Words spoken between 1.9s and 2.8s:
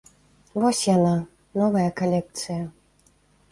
калекцыя.